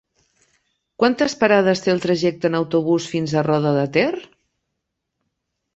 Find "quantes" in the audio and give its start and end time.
1.03-1.35